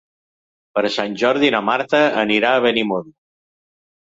Per 0.77 0.83
Sant 0.95 1.17
Jordi 1.23 1.51
na 1.57 1.59
Marta 1.67 2.01
anirà 2.23 2.55
a 2.55 2.65
Benimodo. 2.65 3.15